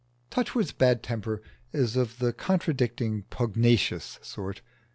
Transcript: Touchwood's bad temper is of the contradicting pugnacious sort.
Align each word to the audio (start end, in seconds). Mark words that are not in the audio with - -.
Touchwood's 0.31 0.71
bad 0.71 1.03
temper 1.03 1.43
is 1.71 1.95
of 1.95 2.17
the 2.17 2.33
contradicting 2.33 3.21
pugnacious 3.29 4.17
sort. 4.23 4.63